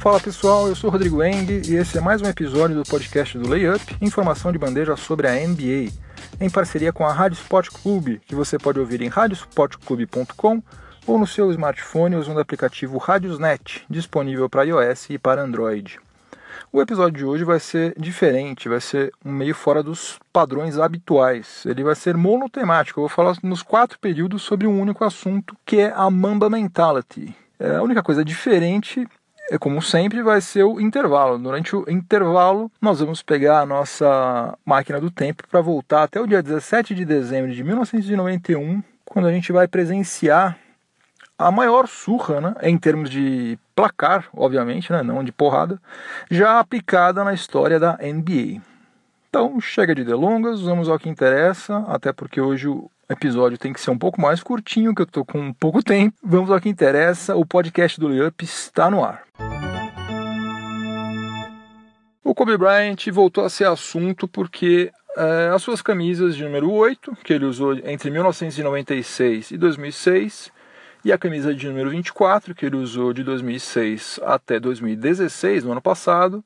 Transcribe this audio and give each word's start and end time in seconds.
Fala 0.00 0.18
pessoal, 0.18 0.66
eu 0.66 0.74
sou 0.74 0.88
Rodrigo 0.88 1.22
Eng 1.22 1.60
e 1.68 1.74
esse 1.74 1.98
é 1.98 2.00
mais 2.00 2.22
um 2.22 2.26
episódio 2.26 2.74
do 2.74 2.88
podcast 2.88 3.36
do 3.36 3.46
Layup, 3.46 3.98
informação 4.00 4.50
de 4.50 4.56
bandeja 4.56 4.96
sobre 4.96 5.28
a 5.28 5.32
NBA, 5.32 5.92
em 6.40 6.48
parceria 6.48 6.90
com 6.90 7.04
a 7.04 7.12
Rádio 7.12 7.36
Sport 7.36 7.68
Clube, 7.68 8.18
que 8.24 8.34
você 8.34 8.58
pode 8.58 8.80
ouvir 8.80 9.02
em 9.02 9.08
radiosportclube.com 9.08 10.62
ou 11.06 11.18
no 11.18 11.26
seu 11.26 11.50
smartphone 11.50 12.16
usando 12.16 12.38
o 12.38 12.40
aplicativo 12.40 12.96
Radiosnet, 12.96 13.84
disponível 13.90 14.48
para 14.48 14.62
iOS 14.62 15.10
e 15.10 15.18
para 15.18 15.42
Android. 15.42 16.00
O 16.72 16.80
episódio 16.80 17.18
de 17.18 17.24
hoje 17.26 17.44
vai 17.44 17.60
ser 17.60 17.92
diferente, 17.98 18.70
vai 18.70 18.80
ser 18.80 19.12
um 19.22 19.30
meio 19.30 19.54
fora 19.54 19.82
dos 19.82 20.18
padrões 20.32 20.78
habituais. 20.78 21.62
Ele 21.66 21.84
vai 21.84 21.94
ser 21.94 22.16
monotemático. 22.16 23.00
Eu 23.00 23.02
vou 23.02 23.10
falar 23.10 23.36
nos 23.42 23.62
quatro 23.62 23.98
períodos 23.98 24.40
sobre 24.40 24.66
um 24.66 24.80
único 24.80 25.04
assunto, 25.04 25.54
que 25.66 25.78
é 25.78 25.92
a 25.94 26.08
Mamba 26.08 26.48
Mentality. 26.48 27.36
É, 27.58 27.76
a 27.76 27.82
única 27.82 28.02
coisa 28.02 28.24
diferente 28.24 29.06
como 29.58 29.82
sempre, 29.82 30.22
vai 30.22 30.40
ser 30.40 30.64
o 30.64 30.80
intervalo. 30.80 31.38
Durante 31.38 31.74
o 31.74 31.84
intervalo, 31.88 32.70
nós 32.80 33.00
vamos 33.00 33.22
pegar 33.22 33.60
a 33.60 33.66
nossa 33.66 34.56
máquina 34.64 35.00
do 35.00 35.10
tempo 35.10 35.42
para 35.48 35.60
voltar 35.60 36.04
até 36.04 36.20
o 36.20 36.26
dia 36.26 36.42
17 36.42 36.94
de 36.94 37.04
dezembro 37.04 37.52
de 37.52 37.62
1991, 37.64 38.82
quando 39.04 39.26
a 39.26 39.32
gente 39.32 39.50
vai 39.52 39.66
presenciar 39.66 40.56
a 41.36 41.50
maior 41.50 41.88
surra, 41.88 42.40
né, 42.40 42.54
em 42.62 42.76
termos 42.76 43.08
de 43.08 43.58
placar, 43.74 44.28
obviamente, 44.34 44.92
né, 44.92 45.02
não 45.02 45.24
de 45.24 45.32
porrada, 45.32 45.80
já 46.30 46.60
aplicada 46.60 47.24
na 47.24 47.32
história 47.32 47.80
da 47.80 47.98
NBA. 48.00 48.60
Então, 49.30 49.60
chega 49.60 49.94
de 49.94 50.02
delongas, 50.02 50.60
vamos 50.60 50.88
ao 50.88 50.98
que 50.98 51.08
interessa, 51.08 51.84
até 51.86 52.12
porque 52.12 52.40
hoje 52.40 52.66
o 52.66 52.90
episódio 53.08 53.56
tem 53.56 53.72
que 53.72 53.80
ser 53.80 53.92
um 53.92 53.96
pouco 53.96 54.20
mais 54.20 54.42
curtinho, 54.42 54.92
que 54.92 55.02
eu 55.02 55.06
tô 55.06 55.24
com 55.24 55.52
pouco 55.52 55.84
tempo. 55.84 56.16
Vamos 56.20 56.50
ao 56.50 56.60
que 56.60 56.68
interessa, 56.68 57.36
o 57.36 57.46
podcast 57.46 58.00
do 58.00 58.08
Layup 58.08 58.44
está 58.44 58.90
no 58.90 59.04
ar. 59.04 59.22
O 62.24 62.34
Kobe 62.34 62.56
Bryant 62.56 63.06
voltou 63.12 63.44
a 63.44 63.48
ser 63.48 63.68
assunto 63.68 64.26
porque 64.26 64.90
é, 65.16 65.52
as 65.54 65.62
suas 65.62 65.80
camisas 65.80 66.34
de 66.34 66.42
número 66.42 66.68
8, 66.68 67.16
que 67.22 67.32
ele 67.32 67.44
usou 67.44 67.74
entre 67.84 68.10
1996 68.10 69.52
e 69.52 69.56
2006, 69.56 70.50
e 71.04 71.12
a 71.12 71.18
camisa 71.18 71.54
de 71.54 71.68
número 71.68 71.90
24, 71.90 72.52
que 72.52 72.66
ele 72.66 72.76
usou 72.76 73.12
de 73.12 73.22
2006 73.22 74.18
até 74.24 74.58
2016, 74.58 75.62
no 75.62 75.70
ano 75.70 75.80
passado, 75.80 76.42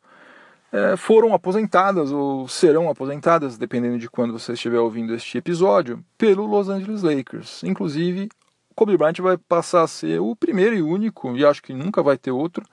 foram 0.96 1.34
aposentadas 1.34 2.10
ou 2.10 2.48
serão 2.48 2.90
aposentadas, 2.90 3.56
dependendo 3.56 3.98
de 3.98 4.10
quando 4.10 4.32
você 4.32 4.54
estiver 4.54 4.78
ouvindo 4.78 5.14
este 5.14 5.38
episódio, 5.38 6.04
pelo 6.18 6.46
Los 6.46 6.68
Angeles 6.68 7.02
Lakers. 7.02 7.62
Inclusive, 7.62 8.28
Kobe 8.74 8.96
Bryant 8.96 9.18
vai 9.20 9.36
passar 9.36 9.82
a 9.82 9.86
ser 9.86 10.20
o 10.20 10.34
primeiro 10.34 10.74
e 10.74 10.82
único, 10.82 11.36
e 11.36 11.44
acho 11.44 11.62
que 11.62 11.72
nunca 11.72 12.02
vai 12.02 12.18
ter 12.18 12.32
outro, 12.32 12.64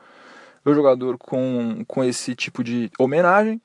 jogador 0.66 1.18
com, 1.18 1.84
com 1.88 2.04
esse 2.04 2.36
tipo 2.36 2.64
de 2.64 2.92
homenagem, 2.98 3.62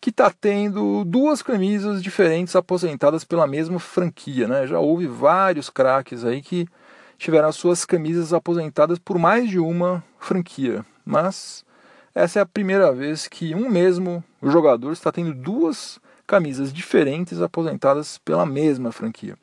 que 0.00 0.10
está 0.10 0.30
tendo 0.30 1.04
duas 1.04 1.42
camisas 1.42 2.02
diferentes 2.02 2.54
aposentadas 2.54 3.24
pela 3.24 3.46
mesma 3.46 3.78
franquia. 3.78 4.46
Né? 4.46 4.66
Já 4.66 4.78
houve 4.78 5.06
vários 5.06 5.70
craques 5.70 6.24
aí 6.24 6.40
que 6.42 6.66
tiveram 7.18 7.48
as 7.48 7.56
suas 7.56 7.84
camisas 7.84 8.32
aposentadas 8.32 8.98
por 8.98 9.18
mais 9.18 9.48
de 9.48 9.58
uma 9.58 10.04
franquia, 10.18 10.84
mas 11.04 11.64
essa 12.16 12.38
é 12.38 12.42
a 12.42 12.46
primeira 12.46 12.90
vez 12.94 13.28
que 13.28 13.54
um 13.54 13.68
mesmo 13.68 14.24
jogador 14.42 14.90
está 14.90 15.12
tendo 15.12 15.34
duas 15.34 16.00
camisas 16.26 16.72
diferentes 16.72 17.42
aposentadas 17.42 18.16
pela 18.16 18.46
mesma 18.46 18.90
franquia. 18.90 19.36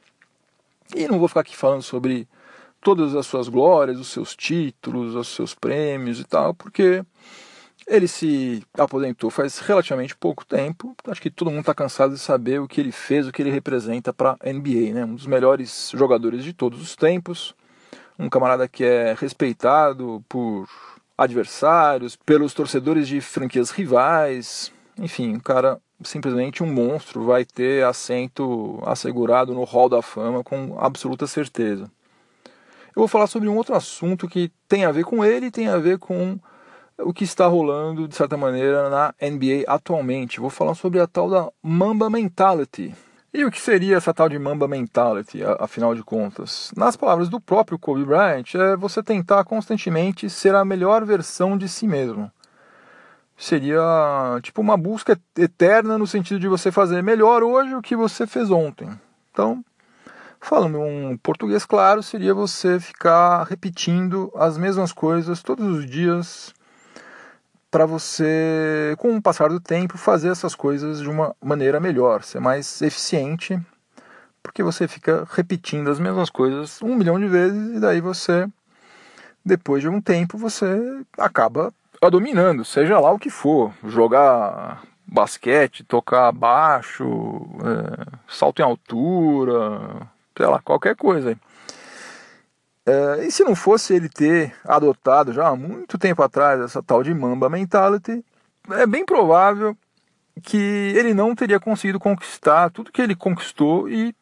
E 0.95 1.07
não 1.07 1.19
vou 1.19 1.27
ficar 1.27 1.41
aqui 1.41 1.55
falando 1.55 1.83
sobre 1.83 2.27
todas 2.81 3.15
as 3.15 3.27
suas 3.27 3.47
glórias, 3.47 3.99
os 3.99 4.07
seus 4.07 4.35
títulos, 4.35 5.13
os 5.13 5.27
seus 5.27 5.53
prêmios 5.53 6.19
e 6.19 6.23
tal, 6.23 6.55
porque 6.55 7.05
ele 7.85 8.07
se 8.07 8.63
aposentou 8.75 9.29
faz 9.29 9.59
relativamente 9.59 10.15
pouco 10.15 10.43
tempo. 10.43 10.95
Acho 11.07 11.21
que 11.21 11.29
todo 11.29 11.51
mundo 11.51 11.59
está 11.59 11.75
cansado 11.75 12.15
de 12.15 12.19
saber 12.19 12.59
o 12.59 12.67
que 12.67 12.81
ele 12.81 12.91
fez, 12.91 13.27
o 13.27 13.31
que 13.31 13.43
ele 13.43 13.51
representa 13.51 14.11
para 14.11 14.31
a 14.31 14.51
NBA, 14.51 14.93
né? 14.95 15.05
Um 15.05 15.13
dos 15.13 15.27
melhores 15.27 15.91
jogadores 15.93 16.43
de 16.43 16.53
todos 16.53 16.81
os 16.81 16.95
tempos, 16.95 17.53
um 18.17 18.29
camarada 18.29 18.67
que 18.67 18.83
é 18.83 19.13
respeitado 19.13 20.25
por 20.27 20.67
adversários, 21.17 22.15
pelos 22.15 22.53
torcedores 22.53 23.07
de 23.07 23.21
franquias 23.21 23.69
rivais, 23.69 24.71
enfim, 24.97 25.35
um 25.35 25.39
cara 25.39 25.79
simplesmente 26.03 26.61
um 26.61 26.71
monstro, 26.71 27.23
vai 27.23 27.45
ter 27.45 27.85
assento 27.85 28.81
assegurado 28.85 29.53
no 29.53 29.63
Hall 29.63 29.87
da 29.87 30.01
Fama 30.01 30.43
com 30.43 30.77
absoluta 30.79 31.25
certeza 31.25 31.89
eu 32.95 32.99
vou 32.99 33.07
falar 33.07 33.27
sobre 33.27 33.49
um 33.49 33.57
outro 33.57 33.75
assunto 33.75 34.27
que 34.27 34.51
tem 34.67 34.85
a 34.85 34.91
ver 34.91 35.03
com 35.03 35.25
ele 35.25 35.49
tem 35.49 35.67
a 35.67 35.77
ver 35.77 35.97
com 35.97 36.39
o 36.97 37.11
que 37.11 37.23
está 37.23 37.47
rolando, 37.47 38.07
de 38.07 38.15
certa 38.15 38.37
maneira, 38.37 38.87
na 38.87 39.15
NBA 39.19 39.63
atualmente. 39.67 40.39
Vou 40.39 40.51
falar 40.51 40.75
sobre 40.75 40.99
a 40.99 41.07
tal 41.07 41.27
da 41.27 41.51
Mamba 41.61 42.07
Mentality. 42.07 42.93
E 43.33 43.43
o 43.43 43.49
que 43.49 43.59
seria 43.59 43.97
essa 43.97 44.13
tal 44.13 44.29
de 44.29 44.37
Mamba 44.37 44.67
Mentality, 44.67 45.39
afinal 45.59 45.95
de 45.95 46.03
contas? 46.03 46.71
Nas 46.77 46.95
palavras 46.95 47.29
do 47.29 47.41
próprio 47.41 47.79
Kobe 47.79 48.05
Bryant, 48.05 48.53
é 48.53 48.75
você 48.75 49.01
tentar 49.01 49.43
constantemente 49.43 50.29
ser 50.29 50.53
a 50.53 50.63
melhor 50.63 51.03
versão 51.03 51.57
de 51.57 51.67
si 51.67 51.87
mesmo. 51.87 52.31
Seria 53.35 53.81
tipo 54.43 54.61
uma 54.61 54.77
busca 54.77 55.19
eterna 55.35 55.97
no 55.97 56.05
sentido 56.05 56.39
de 56.39 56.47
você 56.47 56.71
fazer 56.71 57.01
melhor 57.01 57.41
hoje 57.41 57.73
o 57.73 57.81
que 57.81 57.95
você 57.95 58.27
fez 58.27 58.51
ontem. 58.51 58.87
Então, 59.31 59.65
Falando 60.43 60.77
um 60.77 61.15
português 61.15 61.65
claro, 61.65 62.03
seria 62.03 62.33
você 62.33 62.77
ficar 62.77 63.45
repetindo 63.45 64.29
as 64.35 64.57
mesmas 64.57 64.91
coisas 64.91 65.41
todos 65.41 65.65
os 65.65 65.89
dias 65.89 66.53
para 67.73 67.87
você, 67.87 68.93
com 68.99 69.17
o 69.17 69.21
passar 69.21 69.49
do 69.49 69.59
tempo, 69.59 69.97
fazer 69.97 70.29
essas 70.29 70.53
coisas 70.53 71.01
de 71.01 71.09
uma 71.09 71.35
maneira 71.43 71.79
melhor, 71.79 72.21
ser 72.21 72.39
mais 72.39 72.83
eficiente, 72.83 73.59
porque 74.43 74.61
você 74.61 74.87
fica 74.87 75.27
repetindo 75.31 75.89
as 75.89 75.99
mesmas 75.99 76.29
coisas 76.29 76.79
um 76.83 76.93
milhão 76.93 77.19
de 77.19 77.27
vezes 77.27 77.77
e 77.77 77.79
daí 77.79 77.99
você, 77.99 78.47
depois 79.43 79.81
de 79.81 79.89
um 79.89 79.99
tempo, 79.99 80.37
você 80.37 80.67
acaba 81.17 81.73
dominando, 82.11 82.63
seja 82.63 82.99
lá 82.99 83.11
o 83.11 83.17
que 83.17 83.31
for, 83.31 83.73
jogar 83.87 84.83
basquete, 85.07 85.83
tocar 85.83 86.31
baixo, 86.31 87.03
é, 87.07 88.05
salto 88.27 88.59
em 88.59 88.65
altura, 88.65 90.07
sei 90.37 90.45
lá, 90.45 90.59
qualquer 90.59 90.95
coisa. 90.95 91.35
É, 92.85 93.25
e 93.25 93.31
se 93.31 93.43
não 93.43 93.55
fosse 93.55 93.93
ele 93.93 94.09
ter 94.09 94.53
adotado 94.65 95.31
já 95.31 95.47
há 95.47 95.55
muito 95.55 95.97
tempo 95.97 96.21
atrás 96.21 96.59
essa 96.59 96.83
tal 96.83 97.01
de 97.01 97.13
Mamba 97.13 97.49
Mentality, 97.49 98.23
é 98.71 98.85
bem 98.85 99.05
provável 99.05 99.75
que 100.41 100.57
ele 100.57 101.13
não 101.13 101.35
teria 101.35 101.59
conseguido 101.59 101.99
conquistar 101.99 102.69
tudo 102.71 102.91
que 102.91 103.01
ele 103.01 103.15
conquistou 103.15 103.87
e 103.87 104.13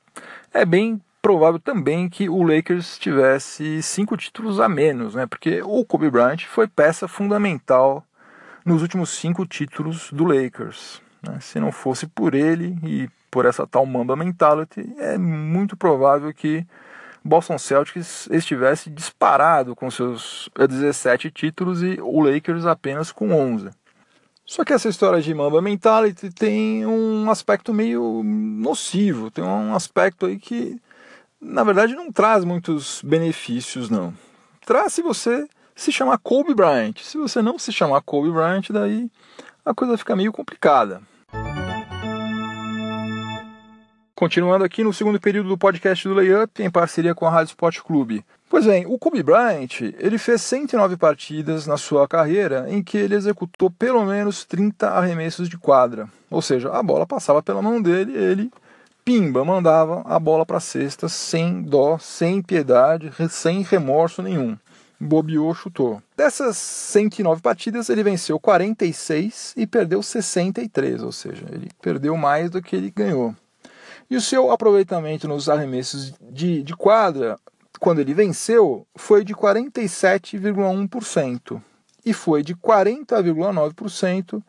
é 0.53 0.65
bem 0.65 1.01
provável 1.21 1.59
também 1.59 2.09
que 2.09 2.27
o 2.27 2.43
Lakers 2.43 2.97
tivesse 2.97 3.81
cinco 3.81 4.17
títulos 4.17 4.59
a 4.59 4.67
menos, 4.67 5.15
né? 5.15 5.25
Porque 5.25 5.61
o 5.61 5.85
Kobe 5.85 6.09
Bryant 6.09 6.45
foi 6.47 6.67
peça 6.67 7.07
fundamental 7.07 8.03
nos 8.65 8.81
últimos 8.81 9.11
cinco 9.11 9.45
títulos 9.45 10.11
do 10.11 10.25
Lakers. 10.25 11.01
Né? 11.21 11.39
Se 11.39 11.59
não 11.59 11.71
fosse 11.71 12.07
por 12.07 12.33
ele 12.33 12.77
e 12.83 13.09
por 13.29 13.45
essa 13.45 13.65
tal 13.65 13.85
Mamba 13.85 14.15
Mentality, 14.15 14.93
é 14.97 15.17
muito 15.17 15.77
provável 15.77 16.33
que 16.33 16.65
Boston 17.23 17.57
Celtics 17.57 18.27
estivesse 18.31 18.89
disparado 18.89 19.75
com 19.75 19.91
seus 19.91 20.49
17 20.57 21.29
títulos 21.31 21.83
e 21.83 21.99
o 22.01 22.21
Lakers 22.21 22.65
apenas 22.65 23.11
com 23.11 23.31
11. 23.31 23.69
Só 24.45 24.65
que 24.65 24.73
essa 24.73 24.89
história 24.89 25.21
de 25.21 25.33
Mamba 25.33 25.61
Mentality 25.61 26.29
tem 26.29 26.85
um 26.85 27.29
aspecto 27.29 27.73
meio 27.73 28.21
nocivo, 28.23 29.31
tem 29.31 29.43
um 29.43 29.75
aspecto 29.75 30.25
aí 30.25 30.37
que 30.37 30.81
na 31.39 31.63
verdade 31.63 31.95
não 31.95 32.11
traz 32.11 32.43
muitos 32.43 33.01
benefícios 33.03 33.89
não. 33.89 34.13
Traz 34.65 34.93
se 34.93 35.01
você 35.01 35.47
se 35.75 35.91
chamar 35.91 36.17
Kobe 36.17 36.53
Bryant. 36.53 36.97
Se 37.01 37.17
você 37.17 37.41
não 37.41 37.57
se 37.57 37.71
chamar 37.71 38.01
Kobe 38.01 38.31
Bryant, 38.31 38.69
daí 38.71 39.09
a 39.63 39.73
coisa 39.73 39.97
fica 39.97 40.15
meio 40.15 40.31
complicada. 40.31 41.01
Continuando 44.21 44.63
aqui 44.63 44.83
no 44.83 44.93
segundo 44.93 45.19
período 45.19 45.49
do 45.49 45.57
podcast 45.57 46.07
do 46.07 46.13
Layup, 46.13 46.61
em 46.61 46.69
parceria 46.69 47.15
com 47.15 47.25
a 47.25 47.31
Rádio 47.31 47.53
Sport 47.53 47.79
Clube. 47.79 48.23
Pois 48.47 48.67
bem, 48.67 48.85
o 48.85 48.95
Kobe 48.95 49.23
Bryant, 49.23 49.81
ele 49.97 50.19
fez 50.19 50.43
109 50.43 50.95
partidas 50.95 51.65
na 51.65 51.75
sua 51.75 52.07
carreira 52.07 52.67
em 52.69 52.83
que 52.83 52.99
ele 52.99 53.15
executou 53.15 53.71
pelo 53.71 54.05
menos 54.05 54.45
30 54.45 54.89
arremessos 54.89 55.49
de 55.49 55.57
quadra. 55.57 56.07
Ou 56.29 56.39
seja, 56.39 56.69
a 56.71 56.83
bola 56.83 57.07
passava 57.07 57.41
pela 57.41 57.63
mão 57.63 57.81
dele, 57.81 58.15
ele 58.15 58.51
pimba, 59.03 59.43
mandava 59.43 60.03
a 60.05 60.19
bola 60.19 60.45
para 60.45 60.57
a 60.57 60.59
cesta 60.59 61.09
sem 61.09 61.63
dó, 61.63 61.97
sem 61.97 62.43
piedade, 62.43 63.11
sem 63.27 63.63
remorso 63.63 64.21
nenhum. 64.21 64.55
Bobeou, 64.99 65.51
chutou. 65.55 65.99
Dessas 66.15 66.57
109 66.57 67.41
partidas, 67.41 67.89
ele 67.89 68.03
venceu 68.03 68.39
46 68.39 69.55
e 69.57 69.65
perdeu 69.65 70.03
63, 70.03 71.01
ou 71.01 71.11
seja, 71.11 71.43
ele 71.51 71.71
perdeu 71.81 72.15
mais 72.15 72.51
do 72.51 72.61
que 72.61 72.75
ele 72.75 72.93
ganhou. 72.95 73.35
E 74.11 74.15
o 74.17 74.21
seu 74.21 74.51
aproveitamento 74.51 75.25
nos 75.25 75.47
arremessos 75.47 76.13
de, 76.19 76.61
de 76.63 76.75
quadra, 76.75 77.39
quando 77.79 77.99
ele 77.99 78.13
venceu, 78.13 78.85
foi 78.93 79.23
de 79.23 79.33
47,1%. 79.33 81.61
e 82.05 82.11
foi 82.11 82.43
de 82.43 82.53
40,9% 82.53 84.43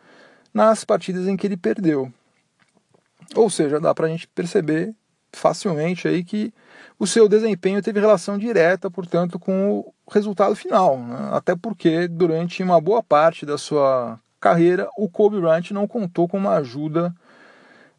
nas 0.53 0.85
partidas 0.85 1.29
em 1.29 1.37
que 1.37 1.47
ele 1.47 1.56
perdeu. 1.56 2.12
Ou 3.37 3.49
seja, 3.49 3.79
dá 3.79 3.94
para 3.94 4.06
a 4.06 4.09
gente 4.09 4.26
perceber 4.26 4.97
facilmente 5.32 6.09
aí 6.09 6.25
que 6.25 6.53
o 6.99 7.06
seu 7.06 7.29
desempenho 7.29 7.81
teve 7.81 8.00
relação 8.00 8.37
direta, 8.37 8.91
portanto, 8.91 9.38
com 9.38 9.79
o 9.79 9.94
resultado 10.11 10.56
final. 10.56 10.99
Né? 10.99 11.29
Até 11.31 11.55
porque 11.55 12.09
durante 12.09 12.64
uma 12.64 12.81
boa 12.81 13.00
parte 13.00 13.47
da 13.47 13.56
sua 13.56 14.19
carreira 14.41 14.88
o 14.99 15.09
Kobe 15.09 15.41
Bryant 15.41 15.70
não 15.70 15.87
contou 15.87 16.26
com 16.26 16.37
uma 16.37 16.56
ajuda 16.56 17.14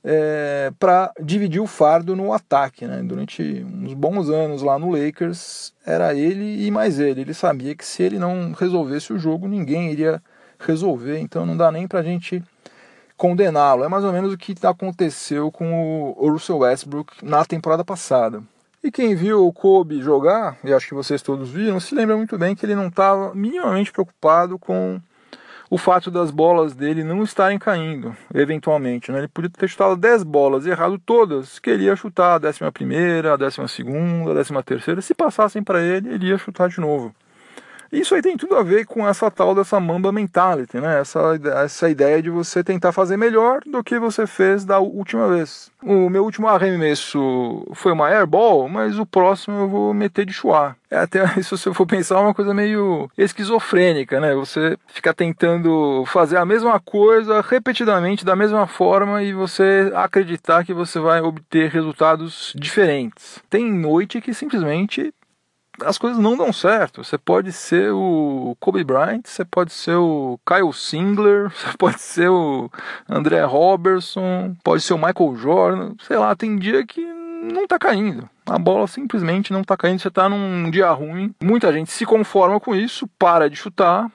é, 0.04 0.72
para 0.78 1.14
dividir 1.20 1.62
o 1.62 1.68
fardo 1.68 2.16
no 2.16 2.34
ataque. 2.34 2.86
Né? 2.86 3.02
Durante 3.04 3.66
uns 3.66 3.94
bons 3.94 4.30
anos 4.30 4.62
lá 4.62 4.78
no 4.78 4.92
Lakers, 4.92 5.74
era 5.86 6.14
ele 6.14 6.66
e 6.66 6.70
mais 6.70 7.00
ele. 7.00 7.22
Ele 7.22 7.34
sabia 7.34 7.76
que 7.76 7.86
se 7.86 8.04
ele 8.04 8.20
não 8.20 8.52
resolvesse 8.52 9.14
o 9.14 9.20
jogo, 9.20 9.48
ninguém 9.48 9.92
iria 9.92 10.22
resolver, 10.60 11.20
então 11.20 11.46
não 11.46 11.58
dá 11.58 11.72
nem 11.72 11.88
para 11.88 12.00
a 12.00 12.04
gente 12.04 12.44
condená-lo. 13.18 13.84
É 13.84 13.88
mais 13.88 14.04
ou 14.04 14.12
menos 14.12 14.34
o 14.34 14.38
que 14.38 14.56
aconteceu 14.64 15.52
com 15.52 16.14
o 16.18 16.30
Russell 16.30 16.60
Westbrook 16.60 17.24
na 17.24 17.46
temporada 17.46 17.84
passada. 17.84 18.42
E 18.84 18.92
quem 18.92 19.16
viu 19.16 19.48
o 19.48 19.54
Kobe 19.54 20.02
jogar, 20.02 20.58
e 20.62 20.74
acho 20.74 20.90
que 20.90 20.94
vocês 20.94 21.22
todos 21.22 21.50
viram, 21.50 21.80
se 21.80 21.96
lembra 21.96 22.18
muito 22.18 22.38
bem 22.38 22.54
que 22.54 22.66
ele 22.66 22.76
não 22.76 22.88
estava 22.88 23.34
minimamente 23.34 23.94
preocupado 23.94 24.60
com 24.60 25.00
o 25.74 25.78
fato 25.80 26.12
das 26.12 26.30
bolas 26.30 26.76
dele 26.76 27.04
não 27.04 27.24
estarem 27.24 27.58
caindo, 27.58 28.16
eventualmente. 28.32 29.12
Né? 29.12 29.18
Ele 29.18 29.28
podia 29.28 29.50
ter 29.50 29.68
chutado 29.68 29.96
10 29.96 30.22
bolas 30.22 30.68
errado 30.68 31.00
todas, 31.00 31.58
que 31.58 31.68
ele 31.68 31.86
ia 31.86 31.96
chutar 31.96 32.36
a 32.36 32.38
11, 32.38 32.70
a 33.28 33.32
12, 34.36 34.56
a 34.56 34.62
13. 34.62 35.02
Se 35.02 35.16
passassem 35.16 35.64
para 35.64 35.82
ele, 35.82 36.14
ele 36.14 36.28
ia 36.28 36.38
chutar 36.38 36.70
de 36.70 36.80
novo. 36.80 37.12
Isso 37.94 38.16
aí 38.16 38.24
tem 38.24 38.36
tudo 38.36 38.56
a 38.56 38.64
ver 38.64 38.88
com 38.88 39.08
essa 39.08 39.30
tal 39.30 39.54
dessa 39.54 39.80
mamba 39.80 40.12
mentality, 40.12 40.78
né? 40.80 41.00
Essa, 41.00 41.40
essa 41.64 41.88
ideia 41.88 42.24
de 42.24 42.30
você 42.32 42.64
tentar 42.64 42.92
fazer 42.92 43.18
melhor 43.18 43.60
do 43.68 43.84
que 43.84 44.00
você 44.00 44.26
fez 44.26 44.66
da 44.66 44.80
última 44.80 45.28
vez. 45.28 45.72
O 45.84 46.10
meu 46.10 46.24
último 46.24 46.48
arremesso 46.48 47.64
foi 47.76 47.92
uma 47.92 48.10
airball, 48.10 48.68
mas 48.68 48.98
o 48.98 49.06
próximo 49.06 49.60
eu 49.60 49.70
vou 49.70 49.94
meter 49.94 50.26
de 50.26 50.34
chuá. 50.34 50.76
É 50.90 50.98
até, 50.98 51.28
se 51.42 51.52
você 51.52 51.72
for 51.72 51.86
pensar, 51.86 52.20
uma 52.20 52.34
coisa 52.34 52.52
meio 52.52 53.08
esquizofrênica, 53.16 54.20
né? 54.20 54.34
Você 54.34 54.76
ficar 54.88 55.14
tentando 55.14 56.04
fazer 56.08 56.38
a 56.38 56.46
mesma 56.46 56.80
coisa 56.80 57.42
repetidamente, 57.42 58.26
da 58.26 58.36
mesma 58.36 58.66
forma, 58.66 59.22
e 59.22 59.34
você 59.34 59.92
acreditar 59.94 60.66
que 60.66 60.74
você 60.74 61.00
vai 61.00 61.22
obter 61.22 61.70
resultados 61.70 62.54
diferentes. 62.56 63.40
Tem 63.52 63.72
noite 63.72 64.20
que 64.20 64.34
simplesmente 64.34 65.14
as 65.86 65.98
coisas 65.98 66.20
não 66.20 66.38
dão 66.38 66.52
certo. 66.52 67.04
Você 67.04 67.18
pode 67.18 67.52
ser 67.52 67.92
o 67.92 68.56
Kobe 68.60 68.84
Bryant, 68.84 69.22
você 69.26 69.46
pode 69.46 69.72
ser 69.72 69.96
o 69.96 70.40
Kyle 70.46 70.74
Singler, 70.74 71.50
você 71.56 71.78
pode 71.78 72.02
ser 72.02 72.30
o 72.30 72.70
André 73.10 73.44
Robertson, 73.44 74.56
pode 74.64 74.82
ser 74.82 74.94
o 74.94 74.98
Michael 74.98 75.36
Jordan, 75.36 75.96
sei 76.06 76.18
lá, 76.18 76.36
tem 76.36 76.58
dia 76.58 76.86
que 76.86 77.02
não 77.02 77.68
tá 77.68 77.78
caindo. 77.78 78.30
A 78.46 78.58
bola 78.58 78.88
simplesmente 78.88 79.54
não 79.54 79.64
tá 79.64 79.76
caindo, 79.76 80.00
você 80.00 80.12
tá 80.12 80.28
num 80.30 80.70
dia 80.70 80.90
ruim. 80.92 81.34
Muita 81.42 81.72
gente 81.72 81.92
se 81.92 82.06
conforma 82.06 82.60
com 82.60 82.76
isso, 82.76 83.08
para 83.18 83.50
de 83.50 83.56
chutar, 83.56 84.10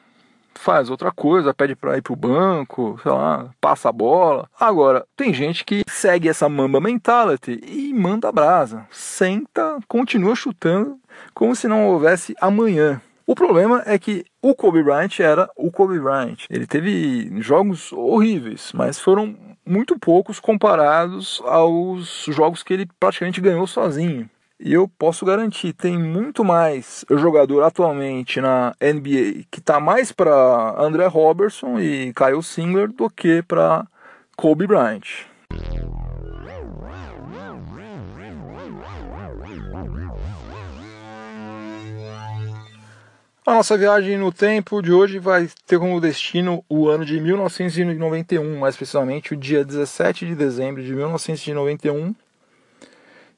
faz 0.59 0.91
outra 0.91 1.11
coisa, 1.12 1.55
pede 1.55 1.75
para 1.75 1.97
ir 1.97 2.03
pro 2.03 2.17
banco, 2.17 2.99
sei 3.03 3.12
lá, 3.12 3.49
passa 3.61 3.88
a 3.88 3.93
bola. 3.93 4.49
Agora, 4.59 5.06
tem 5.17 5.32
gente 5.32 5.64
que 5.64 5.82
segue 5.88 6.29
essa 6.29 6.49
mamba 6.49 6.81
mentality 6.81 7.61
e 7.64 7.94
manda 7.94 8.32
brasa. 8.32 8.87
Senta, 8.91 9.79
continua 9.87 10.35
chutando 10.35 10.99
como 11.35 11.55
se 11.55 11.69
não 11.69 11.88
houvesse 11.88 12.35
amanhã. 12.41 13.00
O 13.26 13.35
problema 13.35 13.82
é 13.85 13.99
que 13.99 14.25
o 14.41 14.55
Kobe 14.55 14.82
Bryant 14.82 15.20
era 15.20 15.50
o 15.55 15.70
Kobe 15.70 16.00
Bryant. 16.00 16.47
Ele 16.49 16.67
teve 16.67 17.31
jogos 17.43 17.93
horríveis, 17.93 18.73
mas 18.75 18.99
foram 18.99 19.37
muito 19.67 19.99
poucos 19.99 20.41
comparados 20.41 21.43
aos 21.44 22.25
jogos 22.29 22.62
que 22.62 22.73
ele 22.73 22.88
praticamente 22.99 23.41
ganhou 23.41 23.67
sozinho. 23.67 24.29
E 24.59 24.73
eu 24.73 24.88
posso 24.88 25.25
garantir, 25.25 25.73
tem 25.73 25.97
muito 25.97 26.43
mais 26.43 27.05
jogador 27.11 27.62
atualmente 27.62 28.41
na 28.41 28.75
NBA 28.81 29.44
que 29.50 29.61
está 29.61 29.79
mais 29.79 30.11
para 30.11 30.75
André 30.79 31.06
Robertson 31.06 31.79
e 31.79 32.12
Kyle 32.14 32.43
Singler 32.43 32.88
do 32.88 33.09
que 33.09 33.43
para 33.43 33.87
Kobe 34.37 34.67
Bryant. 34.67 35.29
A 43.49 43.55
nossa 43.55 43.79
viagem 43.79 44.19
no 44.19 44.31
tempo 44.31 44.83
de 44.83 44.93
hoje 44.93 45.19
vai 45.19 45.49
ter 45.67 45.79
como 45.79 46.03
destino 46.03 46.62
o 46.69 46.87
ano 46.87 47.03
de 47.03 47.19
1991, 47.19 48.59
mais 48.59 48.77
precisamente 48.77 49.33
o 49.33 49.37
dia 49.39 49.65
17 49.65 50.27
de 50.27 50.35
dezembro 50.35 50.83
de 50.83 50.93
1991 50.95 52.15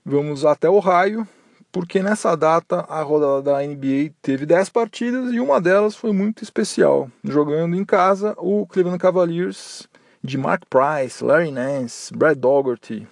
Vamos 0.05 0.45
até 0.45 0.69
o 0.69 0.81
raio, 0.81 1.25
porque 1.71 2.03
nessa 2.03 2.37
data 2.37 2.81
a 2.89 3.01
rodada 3.03 3.41
da 3.41 3.63
NBA 3.63 4.11
teve 4.21 4.45
10 4.45 4.71
partidas 4.71 5.33
e 5.33 5.39
uma 5.39 5.61
delas 5.61 5.95
foi 5.95 6.11
muito 6.13 6.43
especial. 6.43 7.09
Jogando 7.23 7.77
em 7.77 7.85
casa, 7.85 8.35
o 8.37 8.67
Cleveland 8.67 8.99
Cavaliers 8.99 9.89
de 10.25 10.37
Mark 10.37 10.65
Price, 10.69 11.23
Larry 11.23 11.53
Nance, 11.53 12.13
Brad 12.13 12.37
Dougherty, 12.37 13.07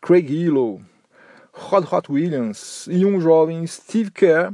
Craig 0.00 0.32
Hillow, 0.32 0.80
Rod 1.52 1.84
Hot 1.92 2.12
Williams 2.12 2.86
e 2.88 3.04
um 3.04 3.20
jovem 3.20 3.66
Steve 3.66 4.12
Kerr, 4.12 4.52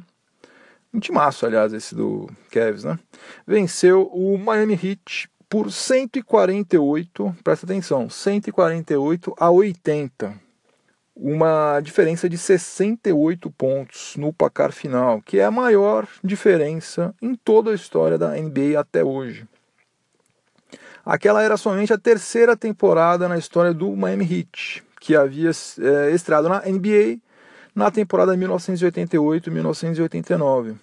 um 0.94 1.00
timaço, 1.00 1.44
aliás, 1.44 1.72
esse 1.72 1.94
do 1.94 2.30
Cavs, 2.50 2.84
né? 2.84 2.98
Venceu 3.46 4.08
o 4.12 4.38
Miami 4.38 4.74
Heat 4.74 5.28
por 5.48 5.70
148, 5.70 7.36
presta 7.42 7.66
atenção, 7.66 8.08
148 8.08 9.34
a 9.38 9.50
80 9.50 10.44
uma 11.16 11.80
diferença 11.80 12.28
de 12.28 12.36
68 12.36 13.48
pontos 13.52 14.16
no 14.16 14.32
placar 14.32 14.72
final, 14.72 15.22
que 15.22 15.38
é 15.38 15.44
a 15.44 15.50
maior 15.50 16.08
diferença 16.22 17.14
em 17.22 17.34
toda 17.36 17.70
a 17.70 17.74
história 17.74 18.18
da 18.18 18.34
NBA 18.34 18.78
até 18.78 19.02
hoje. 19.04 19.46
Aquela 21.04 21.42
era 21.42 21.56
somente 21.56 21.92
a 21.92 21.98
terceira 21.98 22.56
temporada 22.56 23.28
na 23.28 23.38
história 23.38 23.72
do 23.72 23.94
Miami 23.94 24.24
Heat, 24.24 24.82
que 25.00 25.14
havia 25.14 25.50
é, 25.50 26.10
estreado 26.10 26.48
na 26.48 26.62
NBA 26.62 27.18
na 27.74 27.90
temporada 27.90 28.36
1988-1989. 28.36 30.76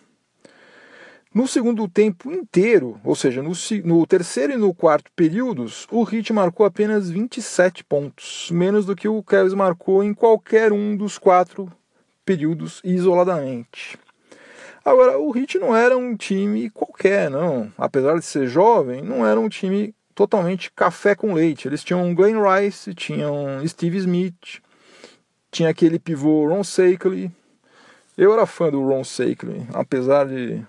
No 1.33 1.47
segundo 1.47 1.87
tempo 1.87 2.29
inteiro, 2.29 2.99
ou 3.05 3.15
seja, 3.15 3.41
no, 3.41 3.53
no, 3.85 4.05
terceiro 4.05 4.51
e 4.51 4.57
no 4.57 4.73
quarto 4.73 5.09
períodos, 5.15 5.87
o 5.89 6.03
Heat 6.03 6.33
marcou 6.33 6.65
apenas 6.65 7.09
27 7.09 7.85
pontos, 7.85 8.49
menos 8.51 8.85
do 8.85 8.97
que 8.97 9.07
o 9.07 9.23
Cavs 9.23 9.53
marcou 9.53 10.03
em 10.03 10.13
qualquer 10.13 10.73
um 10.73 10.93
dos 10.93 11.17
quatro 11.17 11.71
períodos 12.25 12.81
isoladamente. 12.83 13.97
Agora, 14.83 15.17
o 15.17 15.33
Heat 15.33 15.57
não 15.57 15.73
era 15.73 15.97
um 15.97 16.17
time 16.17 16.69
qualquer, 16.69 17.29
não. 17.29 17.71
Apesar 17.77 18.19
de 18.19 18.25
ser 18.25 18.49
jovem, 18.49 19.01
não 19.01 19.25
era 19.25 19.39
um 19.39 19.47
time 19.47 19.95
totalmente 20.13 20.69
café 20.75 21.15
com 21.15 21.33
leite. 21.33 21.65
Eles 21.65 21.81
tinham 21.81 22.13
Glenn 22.13 22.41
Rice, 22.43 22.93
tinham 22.93 23.65
Steve 23.65 23.99
Smith, 23.99 24.61
tinha 25.49 25.69
aquele 25.69 25.97
pivô 25.97 26.45
Ron 26.49 26.65
Seickley. 26.65 27.31
Eu 28.17 28.33
era 28.33 28.45
fã 28.45 28.69
do 28.69 28.85
Ron 28.85 29.05
Seickley, 29.05 29.65
apesar 29.73 30.27
de 30.27 30.61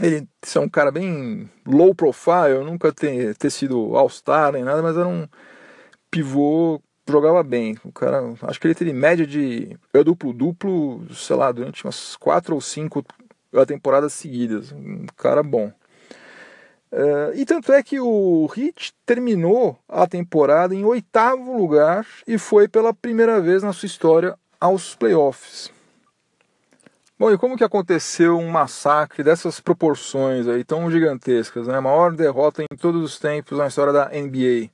ele 0.00 0.28
é 0.54 0.60
um 0.60 0.68
cara 0.68 0.90
bem 0.90 1.50
low 1.66 1.94
profile, 1.94 2.64
nunca 2.64 2.92
ter, 2.92 3.36
ter 3.36 3.50
sido 3.50 3.96
all-star 3.96 4.52
nem 4.52 4.64
nada, 4.64 4.82
mas 4.82 4.96
era 4.96 5.08
um 5.08 5.26
pivô, 6.10 6.80
jogava 7.08 7.42
bem. 7.42 7.76
O 7.84 7.92
cara, 7.92 8.34
acho 8.42 8.60
que 8.60 8.66
ele 8.66 8.74
teve 8.74 8.92
média 8.92 9.26
de 9.26 9.76
duplo-duplo, 9.92 11.06
sei 11.14 11.36
lá, 11.36 11.50
durante 11.52 11.84
umas 11.84 12.16
quatro 12.16 12.54
ou 12.54 12.60
cinco 12.60 13.04
temporadas 13.66 14.12
seguidas. 14.12 14.72
Um 14.72 15.06
cara 15.16 15.42
bom. 15.42 15.72
Uh, 16.90 17.34
e 17.34 17.44
tanto 17.44 17.70
é 17.72 17.82
que 17.82 18.00
o 18.00 18.48
Heat 18.56 18.94
terminou 19.04 19.78
a 19.86 20.06
temporada 20.06 20.74
em 20.74 20.86
oitavo 20.86 21.54
lugar 21.54 22.06
e 22.26 22.38
foi 22.38 22.66
pela 22.66 22.94
primeira 22.94 23.40
vez 23.40 23.62
na 23.62 23.74
sua 23.74 23.86
história 23.86 24.34
aos 24.58 24.94
playoffs. 24.94 25.70
Bom, 27.18 27.32
e 27.32 27.36
como 27.36 27.56
que 27.56 27.64
aconteceu 27.64 28.38
um 28.38 28.48
massacre 28.48 29.24
dessas 29.24 29.58
proporções 29.58 30.46
aí 30.46 30.62
tão 30.62 30.88
gigantescas, 30.88 31.66
né? 31.66 31.76
A 31.76 31.80
maior 31.80 32.12
derrota 32.12 32.62
em 32.62 32.76
todos 32.76 33.02
os 33.02 33.18
tempos 33.18 33.58
na 33.58 33.66
história 33.66 33.92
da 33.92 34.08
NBA. 34.10 34.70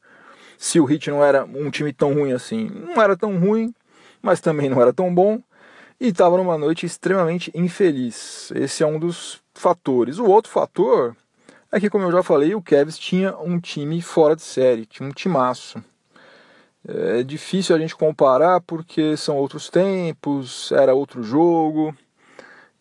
Se 0.59 0.79
o 0.79 0.91
Heat 0.91 1.11
não 1.11 1.25
era 1.25 1.47
um 1.47 1.71
time 1.71 1.91
tão 1.91 2.13
ruim 2.13 2.33
assim, 2.33 2.69
não 2.69 3.01
era 3.03 3.17
tão 3.17 3.39
ruim, 3.39 3.75
mas 4.21 4.43
também 4.43 4.69
não 4.69 4.83
era 4.83 4.93
tão 4.93 5.15
bom 5.15 5.41
e 5.99 6.09
estava 6.09 6.37
numa 6.37 6.59
noite 6.59 6.85
extremamente 6.85 7.51
infeliz. 7.55 8.53
Esse 8.55 8.83
é 8.83 8.87
um 8.87 8.99
dos 8.99 9.41
fatores. 9.55 10.19
O 10.19 10.27
outro 10.27 10.53
fator 10.53 11.17
é 11.73 11.81
que, 11.81 11.89
como 11.89 12.05
eu 12.05 12.13
já 12.13 12.23
falei, 12.23 12.55
o 12.55 12.61
Cavs 12.61 12.99
tinha 12.99 13.35
um 13.39 13.59
time 13.59 14.03
fora 14.03 14.37
de 14.37 14.43
série, 14.43 14.85
tinha 14.85 15.09
um 15.09 15.13
timaço. 15.13 15.83
É 16.87 17.23
difícil 17.23 17.75
a 17.75 17.79
gente 17.79 17.97
comparar 17.97 18.61
porque 18.61 19.17
são 19.17 19.39
outros 19.39 19.71
tempos, 19.71 20.71
era 20.73 20.95
outro 20.95 21.23
jogo. 21.23 21.97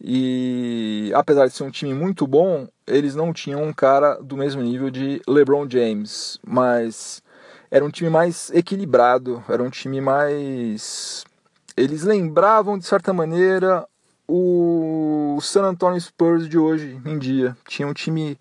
E 0.03 1.11
apesar 1.15 1.47
de 1.47 1.53
ser 1.53 1.63
um 1.63 1.71
time 1.71 1.93
muito 1.93 2.27
bom, 2.27 2.67
eles 2.85 3.15
não 3.15 3.31
tinham 3.31 3.63
um 3.63 3.71
cara 3.71 4.15
do 4.15 4.35
mesmo 4.35 4.61
nível 4.61 4.89
de 4.89 5.21
LeBron 5.25 5.65
James, 5.69 6.37
mas 6.45 7.23
era 7.71 7.85
um 7.85 7.89
time 7.89 8.09
mais 8.09 8.51
equilibrado, 8.53 9.41
era 9.47 9.63
um 9.63 9.69
time 9.69 10.01
mais. 10.01 11.23
Eles 11.77 12.03
lembravam, 12.03 12.77
de 12.77 12.85
certa 12.85 13.13
maneira, 13.13 13.87
o 14.27 15.39
San 15.41 15.63
Antonio 15.63 15.99
Spurs 15.99 16.49
de 16.49 16.57
hoje 16.57 16.99
em 17.05 17.17
dia. 17.17 17.55
Tinha 17.65 17.87
um 17.87 17.93
time 17.93 18.37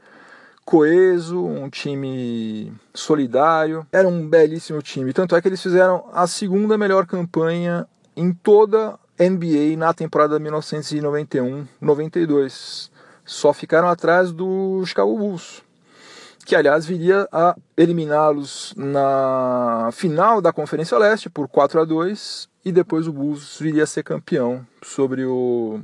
coeso, 0.65 1.45
um 1.45 1.71
time 1.71 2.73
solidário. 2.93 3.87
Era 3.93 4.09
um 4.09 4.29
belíssimo 4.29 4.83
time. 4.83 5.13
Tanto 5.13 5.37
é 5.37 5.41
que 5.41 5.49
eles 5.49 5.63
fizeram 5.63 6.07
a 6.13 6.27
segunda 6.27 6.77
melhor 6.77 7.07
campanha 7.07 7.87
em 8.17 8.33
toda 8.33 8.99
NBA 9.19 9.77
na 9.77 9.93
temporada 9.93 10.39
1991-92. 10.41 12.91
Só 13.25 13.53
ficaram 13.53 13.89
atrás 13.89 14.33
do 14.33 14.85
Chicago 14.85 15.17
Bulls, 15.17 15.63
que 16.45 16.57
aliás 16.57 16.85
viria 16.85 17.29
a 17.31 17.55
eliminá-los 17.77 18.75
na 18.77 19.91
final 19.93 20.41
da 20.41 20.53
Conferência 20.53 20.99
Leste 20.99 21.31
por 21.31 21.47
4 21.49 21.81
a 21.81 21.85
2 21.85 22.49
e 22.65 22.73
depois 22.73 23.07
o 23.07 23.13
Bulls 23.13 23.59
viria 23.61 23.85
a 23.85 23.87
ser 23.87 24.03
campeão 24.03 24.67
sobre 24.83 25.25
o 25.25 25.81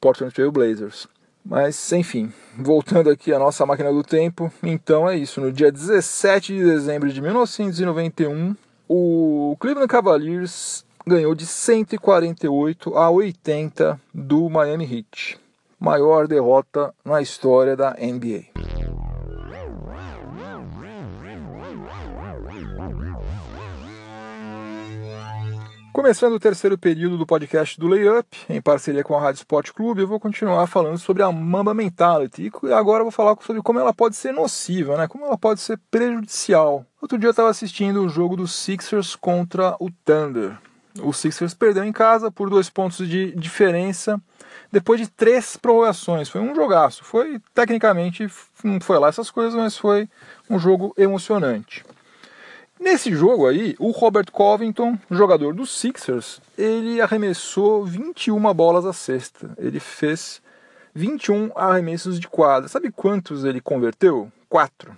Portland 0.00 0.34
Trail 0.34 0.50
Blazers. 0.50 1.06
Mas, 1.44 1.92
enfim, 1.92 2.32
voltando 2.56 3.10
aqui 3.10 3.32
à 3.32 3.38
nossa 3.38 3.66
máquina 3.66 3.92
do 3.92 4.04
tempo, 4.04 4.52
então 4.62 5.08
é 5.08 5.16
isso. 5.16 5.40
No 5.40 5.50
dia 5.50 5.72
17 5.72 6.52
de 6.52 6.64
dezembro 6.64 7.10
de 7.10 7.20
1991, 7.20 8.54
o 8.88 9.56
Cleveland 9.58 9.88
Cavaliers 9.88 10.84
ganhou 11.06 11.34
de 11.34 11.46
148 11.46 12.96
a 12.96 13.10
80 13.10 14.00
do 14.12 14.48
Miami 14.48 14.84
Heat. 14.84 15.38
Maior 15.78 16.28
derrota 16.28 16.94
na 17.04 17.20
história 17.20 17.76
da 17.76 17.90
NBA. 17.94 18.52
Começando 25.92 26.32
o 26.32 26.40
terceiro 26.40 26.78
período 26.78 27.18
do 27.18 27.26
podcast 27.26 27.78
do 27.78 27.86
Layup, 27.86 28.26
em 28.48 28.62
parceria 28.62 29.04
com 29.04 29.14
a 29.14 29.20
Rádio 29.20 29.40
Sport 29.40 29.72
Clube, 29.72 30.00
eu 30.00 30.08
vou 30.08 30.18
continuar 30.18 30.66
falando 30.66 30.96
sobre 30.96 31.22
a 31.22 31.30
Mamba 31.30 31.74
Mentality. 31.74 32.50
E 32.62 32.72
agora 32.72 33.00
eu 33.00 33.04
vou 33.04 33.12
falar 33.12 33.36
sobre 33.42 33.60
como 33.60 33.78
ela 33.78 33.92
pode 33.92 34.16
ser 34.16 34.32
nociva, 34.32 34.96
né? 34.96 35.06
como 35.06 35.26
ela 35.26 35.36
pode 35.36 35.60
ser 35.60 35.78
prejudicial. 35.90 36.86
Outro 37.00 37.18
dia 37.18 37.26
eu 37.26 37.32
estava 37.32 37.50
assistindo 37.50 38.02
o 38.02 38.08
jogo 38.08 38.36
dos 38.36 38.54
Sixers 38.54 39.14
contra 39.14 39.76
o 39.78 39.90
Thunder. 40.04 40.56
O 41.00 41.12
Sixers 41.12 41.54
perdeu 41.54 41.84
em 41.84 41.92
casa 41.92 42.30
por 42.30 42.50
dois 42.50 42.68
pontos 42.68 43.08
de 43.08 43.32
diferença 43.32 44.20
depois 44.70 45.00
de 45.00 45.08
três 45.08 45.56
prorrogações. 45.56 46.28
Foi 46.28 46.40
um 46.40 46.54
jogaço. 46.54 47.04
Foi, 47.04 47.40
tecnicamente, 47.54 48.26
não 48.62 48.80
foi 48.80 48.98
lá 48.98 49.08
essas 49.08 49.30
coisas, 49.30 49.54
mas 49.54 49.76
foi 49.76 50.08
um 50.50 50.58
jogo 50.58 50.94
emocionante. 50.96 51.84
Nesse 52.78 53.14
jogo 53.14 53.46
aí, 53.46 53.76
o 53.78 53.90
Robert 53.90 54.30
Covington, 54.32 54.98
jogador 55.08 55.54
dos 55.54 55.70
Sixers, 55.78 56.40
ele 56.58 57.00
arremessou 57.00 57.84
21 57.84 58.52
bolas 58.52 58.84
à 58.84 58.92
cesta. 58.92 59.54
Ele 59.56 59.78
fez 59.78 60.42
21 60.94 61.52
arremessos 61.54 62.18
de 62.18 62.26
quadra. 62.26 62.68
Sabe 62.68 62.90
quantos 62.90 63.44
ele 63.44 63.60
converteu? 63.60 64.32
Quatro. 64.48 64.96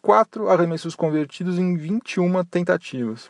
Quatro 0.00 0.48
arremessos 0.48 0.94
convertidos 0.94 1.58
em 1.58 1.76
21 1.76 2.42
tentativas. 2.44 3.28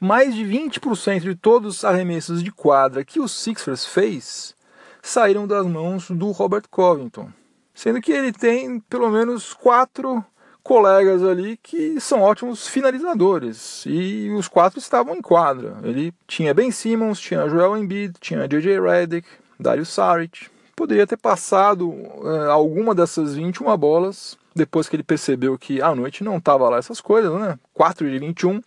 Mais 0.00 0.34
de 0.34 0.44
20% 0.44 1.20
de 1.20 1.34
todos 1.34 1.78
os 1.78 1.84
arremessos 1.84 2.42
de 2.42 2.52
quadra 2.52 3.04
que 3.04 3.20
o 3.20 3.28
Sixers 3.28 3.86
fez 3.86 4.54
saíram 5.02 5.46
das 5.46 5.66
mãos 5.66 6.10
do 6.10 6.30
Robert 6.30 6.64
Covington. 6.70 7.28
Sendo 7.74 8.00
que 8.00 8.12
ele 8.12 8.32
tem 8.32 8.80
pelo 8.80 9.10
menos 9.10 9.52
quatro 9.52 10.24
colegas 10.62 11.22
ali 11.22 11.58
que 11.62 12.00
são 12.00 12.22
ótimos 12.22 12.66
finalizadores 12.66 13.84
e 13.86 14.30
os 14.30 14.48
quatro 14.48 14.78
estavam 14.78 15.14
em 15.14 15.20
quadra. 15.20 15.76
Ele 15.82 16.12
tinha 16.26 16.54
Ben 16.54 16.70
Simmons, 16.70 17.20
tinha 17.20 17.48
Joel 17.48 17.76
Embiid, 17.76 18.14
tinha 18.18 18.48
JJ 18.48 18.80
Redick, 18.80 19.28
Dario 19.60 19.84
Saric. 19.84 20.48
Poderia 20.74 21.06
ter 21.06 21.18
passado 21.18 21.90
uh, 21.90 22.50
alguma 22.50 22.94
dessas 22.94 23.34
21 23.34 23.76
bolas 23.76 24.38
depois 24.54 24.88
que 24.88 24.96
ele 24.96 25.02
percebeu 25.02 25.58
que 25.58 25.82
à 25.82 25.94
noite 25.94 26.24
não 26.24 26.38
estava 26.38 26.68
lá 26.68 26.78
essas 26.78 27.00
coisas, 27.00 27.32
né? 27.38 27.58
4 27.74 28.08
de 28.08 28.18
21. 28.18 28.62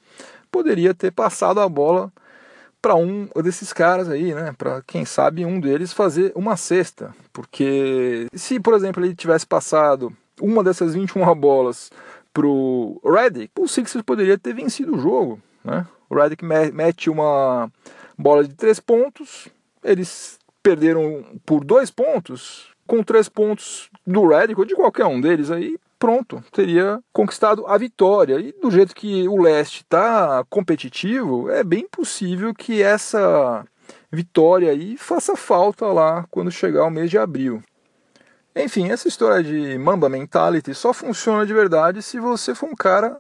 Poderia 0.58 0.92
ter 0.92 1.12
passado 1.12 1.60
a 1.60 1.70
bola 1.70 2.12
para 2.82 2.96
um 2.96 3.30
desses 3.44 3.72
caras 3.72 4.10
aí, 4.10 4.34
né? 4.34 4.56
Para 4.58 4.82
quem 4.82 5.06
sabe 5.06 5.46
um 5.46 5.60
deles 5.60 5.94
fazer 5.94 6.32
uma 6.34 6.58
cesta, 6.58 7.14
porque 7.32 8.26
se 8.34 8.60
por 8.60 8.74
exemplo 8.74 9.06
ele 9.06 9.14
tivesse 9.14 9.46
passado 9.46 10.12
uma 10.42 10.64
dessas 10.64 10.96
21 10.96 11.36
bolas 11.36 11.92
pro 12.34 13.00
Redick, 13.06 13.52
o 13.60 13.68
Sixers 13.68 14.04
poderia 14.04 14.36
ter 14.36 14.56
vencido 14.56 14.96
o 14.96 15.00
jogo. 15.00 15.40
Né? 15.64 15.86
O 16.10 16.16
Redick 16.16 16.44
mete 16.44 17.08
uma 17.08 17.72
bola 18.18 18.44
de 18.44 18.56
três 18.56 18.80
pontos, 18.80 19.48
eles 19.84 20.40
perderam 20.64 21.24
por 21.46 21.64
dois 21.64 21.92
pontos, 21.92 22.70
com 22.88 23.04
três 23.04 23.30
pontos 23.30 23.92
do 24.08 24.28
Redick 24.28 24.60
ou 24.60 24.66
de 24.66 24.74
qualquer 24.74 25.06
um 25.06 25.22
deles 25.22 25.52
aí, 25.52 25.78
pronto, 26.00 26.44
teria 26.52 27.00
conquistado 27.12 27.66
a 27.68 27.78
vitória. 27.78 28.40
E 28.40 28.52
do 28.52 28.72
jeito 28.72 28.96
que 28.96 29.28
o 29.28 29.42
leste 29.42 29.82
está 29.82 30.44
competitivo, 30.50 31.50
é 31.50 31.64
bem 31.64 31.88
possível 31.88 32.54
que 32.54 32.82
essa 32.82 33.66
vitória 34.12 34.72
aí 34.72 34.98
faça 34.98 35.36
falta 35.36 35.86
lá 35.88 36.26
quando 36.30 36.52
chegar 36.52 36.86
o 36.86 36.92
mês 36.92 37.10
de 37.10 37.18
abril. 37.18 37.62
Enfim, 38.56 38.90
essa 38.90 39.08
história 39.08 39.44
de 39.44 39.78
Mamba 39.78 40.10
Mentality 40.10 40.74
só 40.74 40.92
funciona 40.92 41.46
de 41.46 41.54
verdade 41.54 42.02
se 42.02 42.20
você 42.20 42.56
for 42.56 42.68
um 42.68 42.76
cara 42.76 43.18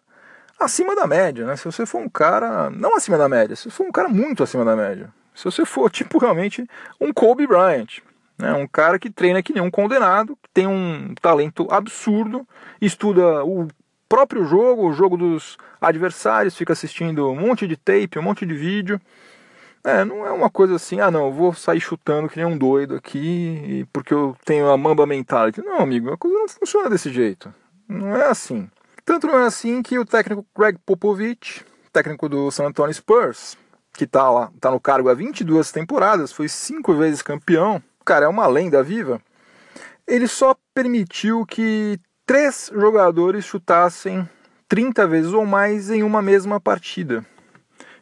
acima 0.59 0.95
da 0.95 1.05
média, 1.05 1.45
né? 1.45 1.55
Se 1.55 1.65
você 1.65 1.85
for 1.85 1.99
um 1.99 2.09
cara, 2.09 2.69
não 2.71 2.95
acima 2.95 3.17
da 3.17 3.29
média, 3.29 3.55
se 3.55 3.69
for 3.69 3.85
um 3.85 3.91
cara 3.91 4.09
muito 4.09 4.41
acima 4.41 4.65
da 4.65 4.75
média. 4.75 5.13
Se 5.35 5.45
você 5.45 5.63
for, 5.63 5.91
tipo, 5.91 6.17
realmente 6.17 6.65
um 6.99 7.13
Kobe 7.13 7.45
Bryant, 7.45 7.99
né? 8.37 8.53
Um 8.53 8.67
cara 8.67 8.99
que 8.99 9.09
treina 9.09 9.41
que 9.41 9.53
nem 9.53 9.63
um 9.63 9.71
condenado, 9.71 10.37
que 10.41 10.49
tem 10.53 10.67
um 10.67 11.13
talento 11.21 11.67
absurdo, 11.71 12.47
estuda 12.81 13.43
o 13.43 13.67
próprio 14.07 14.45
jogo, 14.45 14.87
o 14.87 14.93
jogo 14.93 15.17
dos 15.17 15.57
adversários, 15.81 16.55
fica 16.55 16.73
assistindo 16.73 17.29
um 17.29 17.35
monte 17.35 17.67
de 17.67 17.75
tape, 17.75 18.19
um 18.19 18.21
monte 18.21 18.45
de 18.45 18.53
vídeo, 18.53 19.01
é, 19.83 20.03
não 20.03 20.25
é 20.25 20.31
uma 20.31 20.49
coisa 20.49 20.75
assim, 20.75 20.99
ah 20.99 21.09
não, 21.09 21.31
vou 21.31 21.53
sair 21.53 21.79
chutando 21.79 22.27
que 22.27 22.37
nem 22.37 22.45
um 22.45 22.57
doido 22.57 22.95
aqui 22.95 23.87
porque 23.93 24.13
eu 24.13 24.35
tenho 24.43 24.69
a 24.69 24.77
mamba 24.77 25.05
mentality. 25.05 25.61
Não, 25.61 25.79
amigo, 25.79 26.11
a 26.11 26.17
coisa 26.17 26.37
não 26.37 26.47
funciona 26.49 26.89
desse 26.89 27.11
jeito. 27.11 27.53
Não 27.87 28.15
é 28.15 28.25
assim. 28.25 28.69
Tanto 29.05 29.27
não 29.27 29.39
é 29.39 29.45
assim 29.45 29.81
que 29.81 29.97
o 29.97 30.03
técnico 30.03 30.45
Greg 30.57 30.77
Popovich, 30.85 31.65
técnico 31.93 32.27
do 32.27 32.51
San 32.51 32.65
Antonio 32.65 32.93
Spurs, 32.93 33.57
que 33.93 34.05
tá 34.05 34.29
lá, 34.29 34.51
tá 34.59 34.69
no 34.69 34.79
cargo 34.79 35.07
há 35.07 35.13
22 35.13 35.71
temporadas, 35.71 36.33
foi 36.33 36.49
cinco 36.49 36.93
vezes 36.93 37.21
campeão, 37.21 37.81
cara 38.07 38.25
é 38.25 38.29
uma 38.29 38.47
lenda 38.47 38.81
viva, 38.81 39.21
ele 40.07 40.29
só 40.29 40.55
permitiu 40.73 41.45
que 41.45 41.99
três 42.25 42.71
jogadores 42.73 43.43
chutassem 43.43 44.27
30 44.69 45.05
vezes 45.05 45.33
ou 45.33 45.45
mais 45.45 45.91
em 45.91 46.03
uma 46.03 46.21
mesma 46.21 46.57
partida. 46.57 47.25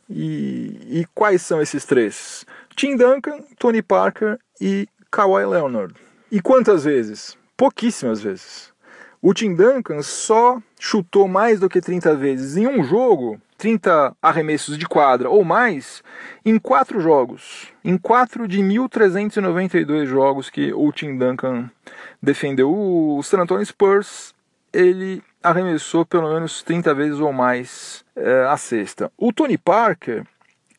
E, 0.08 1.00
e 1.00 1.08
quais 1.16 1.42
são 1.42 1.60
esses 1.60 1.86
três? 1.86 2.46
Tim 2.76 2.96
Duncan, 2.96 3.40
Tony 3.58 3.82
Parker 3.82 4.38
e 4.62 4.88
Kawhi 5.10 5.44
Leonard. 5.44 5.96
E 6.32 6.40
quantas 6.40 6.84
vezes? 6.84 7.36
Pouquíssimas 7.58 8.22
vezes. 8.22 8.72
O 9.20 9.34
Tim 9.34 9.56
Duncan 9.56 10.04
só 10.04 10.62
chutou 10.80 11.28
mais 11.28 11.60
do 11.60 11.68
que 11.68 11.82
30 11.82 12.16
vezes 12.16 12.58
em 12.58 12.68
um 12.68 12.84
jogo, 12.84 13.42
30 13.58 14.16
arremessos 14.22 14.78
de 14.78 14.86
quadra 14.86 15.30
ou 15.30 15.44
mais, 15.44 16.04
em 16.44 16.60
quatro 16.60 17.00
jogos. 17.00 17.68
Em 17.84 17.98
quatro 17.98 18.48
de 18.48 18.60
1.392 18.60 20.06
jogos 20.06 20.50
que 20.50 20.74
o 20.74 20.92
Tim 20.92 21.18
Duncan 21.18 21.70
defendeu 22.22 22.74
o 22.74 23.22
San 23.24 23.42
Antonio 23.42 23.66
Spurs, 23.66 24.34
ele 24.74 25.24
arremessou 25.42 26.06
pelo 26.06 26.34
menos 26.34 26.62
30 26.64 26.94
vezes 26.94 27.20
ou 27.20 27.32
mais 27.32 28.04
é, 28.16 28.46
a 28.46 28.58
cesta. 28.58 29.12
O 29.18 29.32
Tony 29.32 29.58
Parker, 29.58 30.26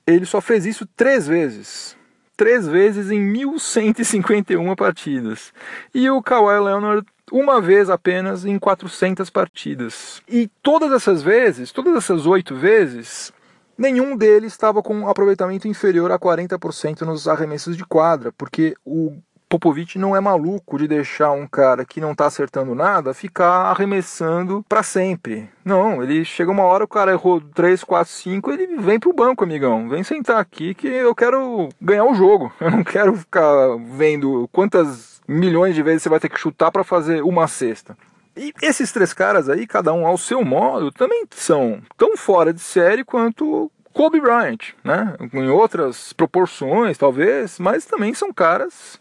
ele 0.07 0.27
só 0.27 0.41
fez 0.41 0.67
isso 0.67 0.87
três 0.97 1.27
vezes. 1.27 1.97
Três 2.37 2.69
vezes 2.69 3.11
em 3.11 3.19
1151 3.19 4.75
partidas. 4.77 5.55
E 5.95 6.11
o 6.11 6.23
Kawhi 6.23 6.61
Leonard 6.61 7.07
uma 7.31 7.61
vez 7.61 7.91
apenas 7.91 8.45
em 8.45 8.59
400 8.59 9.31
partidas. 9.31 10.23
E 10.29 10.49
todas 10.63 10.93
essas 10.93 11.23
vezes, 11.23 11.73
todas 11.73 11.95
essas 11.97 12.27
oito 12.27 12.55
vezes, 12.55 13.33
nenhum 13.77 14.17
deles 14.17 14.53
estava 14.53 14.83
com 14.83 14.95
um 14.95 15.09
aproveitamento 15.09 15.69
inferior 15.69 16.11
a 16.11 16.19
40% 16.19 17.03
nos 17.03 17.29
arremessos 17.29 17.77
de 17.77 17.85
quadra, 17.85 18.33
porque 18.33 18.75
o 18.85 19.17
Popovich 19.49 19.97
não 19.97 20.17
é 20.17 20.21
maluco 20.21 20.77
de 20.77 20.89
deixar 20.89 21.31
um 21.31 21.47
cara 21.47 21.85
que 21.85 22.01
não 22.01 22.15
tá 22.15 22.27
acertando 22.27 22.75
nada 22.75 23.15
ficar 23.15 23.71
arremessando 23.71 24.65
para 24.69 24.83
sempre. 24.83 25.49
Não, 25.65 26.03
ele 26.03 26.25
chega 26.25 26.51
uma 26.51 26.65
hora, 26.65 26.85
o 26.85 26.89
cara 26.89 27.13
errou 27.13 27.41
3, 27.41 27.85
4, 27.85 28.13
5, 28.13 28.51
ele 28.51 28.77
vem 28.79 28.99
pro 28.99 29.13
banco, 29.13 29.45
amigão. 29.45 29.89
Vem 29.89 30.03
sentar 30.03 30.41
aqui 30.41 30.75
que 30.75 30.89
eu 30.89 31.15
quero 31.15 31.69
ganhar 31.81 32.05
o 32.05 32.15
jogo. 32.15 32.53
Eu 32.61 32.71
não 32.71 32.83
quero 32.83 33.15
ficar 33.17 33.77
vendo 33.97 34.49
quantas 34.53 35.16
milhões 35.27 35.75
de 35.75 35.83
vezes 35.83 36.03
você 36.03 36.09
vai 36.09 36.21
ter 36.21 36.29
que 36.29 36.39
chutar 36.39 36.71
para 36.71 36.85
fazer 36.85 37.23
uma 37.23 37.47
cesta. 37.47 37.97
E 38.37 38.53
esses 38.63 38.93
três 38.93 39.15
caras 39.15 39.49
aí, 39.49 39.67
cada 39.67 39.93
um 39.93 40.07
ao 40.07 40.19
seu 40.19 40.45
modo, 40.45 40.93
também 40.93 41.25
são 41.31 41.81
tão 41.97 42.17
fora 42.17 42.53
de 42.53 42.61
série 42.61 43.03
quanto 43.03 43.71
Kobe 43.95 44.21
Bryant, 44.21 44.75
né? 44.85 45.17
Em 45.33 45.49
outras 45.49 46.13
proporções, 46.13 46.99
talvez, 46.99 47.59
mas 47.59 47.87
também 47.87 48.13
são 48.13 48.31
caras 48.31 49.01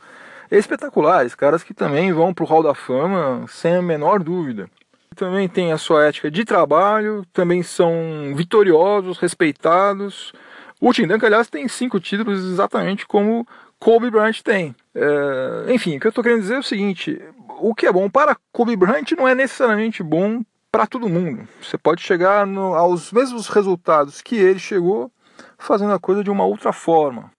espetaculares, 0.49 1.35
caras 1.35 1.63
que 1.63 1.73
também 1.73 2.13
vão 2.13 2.33
para 2.33 2.45
o 2.45 2.47
Hall 2.47 2.63
da 2.63 2.73
Fama 2.73 3.45
sem 3.49 3.75
a 3.75 3.81
menor 3.81 4.23
dúvida. 4.23 4.69
Também 5.13 5.49
tem 5.49 5.73
a 5.73 5.77
sua 5.77 6.05
ética 6.05 6.31
de 6.31 6.45
trabalho, 6.45 7.25
também 7.33 7.61
são 7.61 8.33
vitoriosos, 8.35 9.17
respeitados. 9.17 10.31
O 10.79 10.93
Tim 10.93 11.07
Duncan, 11.07 11.27
aliás, 11.27 11.49
tem 11.49 11.67
cinco 11.67 11.99
títulos 11.99 12.39
exatamente 12.39 13.05
como 13.05 13.45
Kobe 13.79 14.09
Bryant 14.09 14.41
tem. 14.41 14.75
É, 14.95 15.73
enfim, 15.73 15.97
o 15.97 15.99
que 15.99 16.07
eu 16.07 16.09
estou 16.09 16.23
querendo 16.23 16.41
dizer 16.41 16.55
é 16.55 16.59
o 16.59 16.63
seguinte: 16.63 17.21
o 17.59 17.75
que 17.75 17.85
é 17.85 17.91
bom 17.91 18.09
para 18.09 18.37
Kobe 18.51 18.75
Bryant 18.75 19.11
não 19.17 19.27
é 19.27 19.35
necessariamente 19.35 20.01
bom 20.01 20.41
para 20.71 20.87
todo 20.87 21.09
mundo. 21.09 21.47
Você 21.61 21.77
pode 21.77 22.01
chegar 22.01 22.47
no, 22.47 22.73
aos 22.73 23.11
mesmos 23.11 23.47
resultados 23.47 24.21
que 24.21 24.35
ele 24.35 24.59
chegou 24.59 25.11
fazendo 25.57 25.93
a 25.93 25.99
coisa 25.99 26.23
de 26.23 26.29
uma 26.29 26.45
outra 26.45 26.71
forma. 26.71 27.31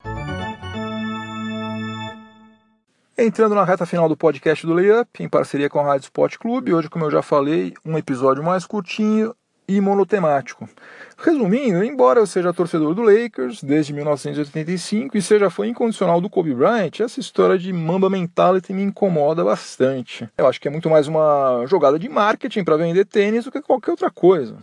Entrando 3.18 3.54
na 3.54 3.64
reta 3.64 3.86
final 3.86 4.10
do 4.10 4.16
podcast 4.16 4.66
do 4.66 4.74
Layup, 4.74 5.22
em 5.22 5.28
parceria 5.28 5.70
com 5.70 5.80
a 5.80 5.84
Rádio 5.84 6.04
Sport 6.04 6.36
Clube, 6.36 6.74
hoje, 6.74 6.90
como 6.90 7.06
eu 7.06 7.10
já 7.10 7.22
falei, 7.22 7.72
um 7.82 7.96
episódio 7.96 8.44
mais 8.44 8.66
curtinho 8.66 9.34
e 9.68 9.80
monotemático. 9.80 10.68
Resumindo, 11.18 11.82
embora 11.82 12.20
eu 12.20 12.26
seja 12.26 12.52
torcedor 12.52 12.94
do 12.94 13.02
Lakers 13.02 13.62
desde 13.62 13.92
1985 13.92 15.16
e 15.16 15.22
seja 15.22 15.48
fã 15.48 15.66
incondicional 15.66 16.20
do 16.20 16.28
Kobe 16.28 16.54
Bryant, 16.54 17.00
essa 17.00 17.18
história 17.18 17.58
de 17.58 17.72
Mamba 17.72 18.10
Mentality 18.10 18.72
me 18.72 18.82
incomoda 18.82 19.42
bastante. 19.42 20.28
Eu 20.36 20.46
acho 20.46 20.60
que 20.60 20.68
é 20.68 20.70
muito 20.70 20.90
mais 20.90 21.08
uma 21.08 21.64
jogada 21.66 21.98
de 21.98 22.08
marketing 22.08 22.64
para 22.64 22.76
vender 22.76 23.06
tênis 23.06 23.44
do 23.44 23.50
que 23.50 23.62
qualquer 23.62 23.92
outra 23.92 24.10
coisa. 24.10 24.56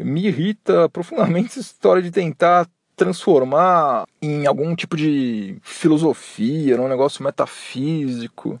Me 0.00 0.26
irrita 0.26 0.88
profundamente 0.88 1.50
essa 1.50 1.60
história 1.60 2.02
de 2.02 2.10
tentar 2.10 2.66
transformar 2.96 4.04
em 4.20 4.46
algum 4.46 4.74
tipo 4.74 4.96
de 4.96 5.58
filosofia, 5.62 6.76
num 6.76 6.88
negócio 6.88 7.22
metafísico, 7.22 8.60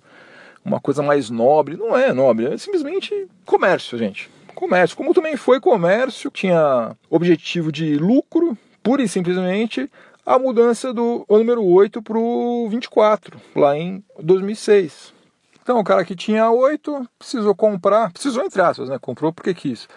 uma 0.64 0.80
coisa 0.80 1.02
mais 1.02 1.28
nobre. 1.28 1.76
Não 1.76 1.96
é 1.96 2.12
nobre, 2.12 2.46
é 2.46 2.56
simplesmente 2.56 3.26
comércio, 3.44 3.98
gente 3.98 4.35
comércio. 4.56 4.96
Como 4.96 5.14
também 5.14 5.36
foi 5.36 5.60
comércio, 5.60 6.30
tinha 6.30 6.96
objetivo 7.08 7.70
de 7.70 7.96
lucro, 7.96 8.58
pura 8.82 9.02
e 9.02 9.08
simplesmente 9.08 9.88
a 10.24 10.38
mudança 10.38 10.92
do 10.92 11.24
número 11.28 11.64
8 11.64 12.02
para 12.02 12.18
o 12.18 12.68
24, 12.68 13.40
lá 13.54 13.76
em 13.76 14.02
2006. 14.18 15.14
Então, 15.62 15.78
o 15.78 15.84
cara 15.84 16.04
que 16.04 16.16
tinha 16.16 16.50
8 16.50 17.08
precisou 17.18 17.54
comprar, 17.54 18.12
precisou 18.12 18.44
entre 18.44 18.60
aspas, 18.60 18.88
né? 18.88 18.98
Comprou 19.00 19.32
porque 19.32 19.54
quis. 19.54 19.88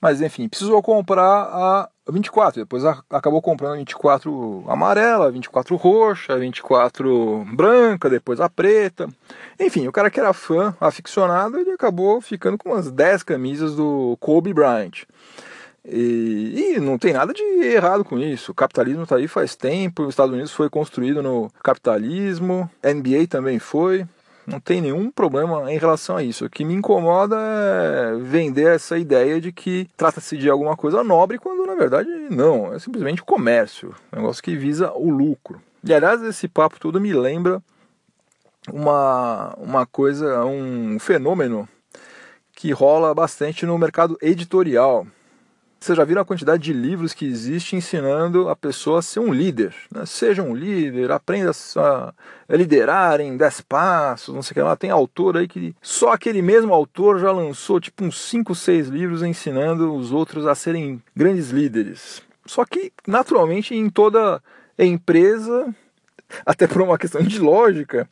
Mas 0.00 0.20
enfim, 0.20 0.48
precisou 0.48 0.82
comprar 0.82 1.42
a 1.42 1.88
24, 2.12 2.60
depois 2.60 2.84
acabou 2.84 3.42
comprando 3.42 3.74
a 3.74 3.76
24 3.78 4.64
amarela, 4.68 5.26
a 5.26 5.30
24 5.30 5.74
roxa, 5.76 6.34
a 6.34 6.38
24 6.38 7.44
branca, 7.52 8.08
depois 8.08 8.40
a 8.40 8.48
preta. 8.48 9.08
Enfim, 9.58 9.88
o 9.88 9.92
cara 9.92 10.10
que 10.10 10.20
era 10.20 10.32
fã, 10.32 10.76
aficionado, 10.80 11.58
ele 11.58 11.72
acabou 11.72 12.20
ficando 12.20 12.56
com 12.56 12.70
umas 12.70 12.90
10 12.90 13.22
camisas 13.22 13.74
do 13.74 14.16
Kobe 14.20 14.54
Bryant. 14.54 15.04
E, 15.88 16.74
e, 16.74 16.80
não 16.80 16.98
tem 16.98 17.12
nada 17.12 17.32
de 17.32 17.42
errado 17.42 18.04
com 18.04 18.18
isso. 18.18 18.50
O 18.50 18.54
capitalismo 18.54 19.04
está 19.04 19.16
aí 19.16 19.28
faz 19.28 19.54
tempo. 19.54 20.02
Os 20.02 20.10
Estados 20.10 20.32
Unidos 20.32 20.52
foi 20.52 20.68
construído 20.68 21.22
no 21.22 21.48
capitalismo, 21.62 22.68
NBA 22.82 23.28
também 23.28 23.60
foi. 23.60 24.04
Não 24.46 24.60
tem 24.60 24.80
nenhum 24.80 25.10
problema 25.10 25.72
em 25.72 25.76
relação 25.76 26.16
a 26.16 26.22
isso. 26.22 26.44
O 26.44 26.50
que 26.50 26.64
me 26.64 26.72
incomoda 26.72 27.36
é 27.36 28.16
vender 28.16 28.74
essa 28.74 28.96
ideia 28.96 29.40
de 29.40 29.50
que 29.50 29.88
trata-se 29.96 30.36
de 30.36 30.48
alguma 30.48 30.76
coisa 30.76 31.02
nobre, 31.02 31.38
quando 31.38 31.66
na 31.66 31.74
verdade 31.74 32.08
não. 32.30 32.72
É 32.72 32.78
simplesmente 32.78 33.22
comércio. 33.22 33.94
Um 34.12 34.20
negócio 34.20 34.42
que 34.42 34.56
visa 34.56 34.92
o 34.92 35.10
lucro. 35.10 35.60
E 35.82 35.92
aliás, 35.92 36.22
esse 36.22 36.46
papo 36.46 36.78
todo 36.78 37.00
me 37.00 37.12
lembra 37.12 37.60
uma, 38.72 39.54
uma 39.58 39.86
coisa, 39.86 40.44
um 40.44 40.98
fenômeno 40.98 41.68
que 42.52 42.70
rola 42.72 43.14
bastante 43.14 43.66
no 43.66 43.76
mercado 43.76 44.16
editorial. 44.22 45.06
Vocês 45.78 45.96
já 45.96 46.04
viram 46.04 46.22
a 46.22 46.24
quantidade 46.24 46.62
de 46.62 46.72
livros 46.72 47.12
que 47.12 47.26
existe 47.26 47.76
ensinando 47.76 48.48
a 48.48 48.56
pessoa 48.56 48.98
a 48.98 49.02
ser 49.02 49.20
um 49.20 49.32
líder? 49.32 49.74
Né? 49.92 50.04
Seja 50.06 50.42
um 50.42 50.54
líder, 50.54 51.12
aprenda 51.12 51.52
a 51.76 52.12
liderar 52.50 53.20
em 53.20 53.36
10 53.36 53.60
passos, 53.60 54.34
não 54.34 54.42
sei 54.42 54.52
o 54.52 54.54
que 54.54 54.62
lá. 54.62 54.74
Tem 54.74 54.90
autor 54.90 55.36
aí 55.36 55.46
que 55.46 55.76
só 55.80 56.12
aquele 56.12 56.42
mesmo 56.42 56.72
autor 56.72 57.20
já 57.20 57.30
lançou 57.30 57.78
tipo 57.78 58.04
uns 58.04 58.18
5, 58.20 58.54
6 58.54 58.88
livros 58.88 59.22
ensinando 59.22 59.94
os 59.94 60.12
outros 60.12 60.46
a 60.46 60.54
serem 60.54 61.00
grandes 61.14 61.50
líderes. 61.50 62.22
Só 62.46 62.64
que, 62.64 62.92
naturalmente, 63.06 63.74
em 63.74 63.90
toda 63.90 64.42
empresa, 64.78 65.74
até 66.44 66.66
por 66.66 66.82
uma 66.82 66.98
questão 66.98 67.22
de 67.22 67.38
lógica, 67.38 68.08